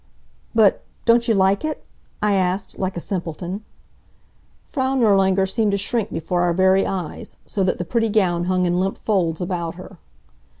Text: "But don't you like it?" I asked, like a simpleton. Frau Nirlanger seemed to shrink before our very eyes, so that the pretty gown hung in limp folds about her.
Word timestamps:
"But 0.55 0.81
don't 1.05 1.27
you 1.27 1.35
like 1.35 1.63
it?" 1.63 1.83
I 2.23 2.33
asked, 2.33 2.79
like 2.79 2.97
a 2.97 2.99
simpleton. 2.99 3.63
Frau 4.65 4.95
Nirlanger 4.95 5.45
seemed 5.45 5.73
to 5.73 5.77
shrink 5.77 6.09
before 6.11 6.41
our 6.41 6.53
very 6.55 6.87
eyes, 6.87 7.35
so 7.45 7.63
that 7.63 7.77
the 7.77 7.85
pretty 7.85 8.09
gown 8.09 8.45
hung 8.45 8.65
in 8.65 8.79
limp 8.79 8.97
folds 8.97 9.41
about 9.41 9.75
her. 9.75 9.99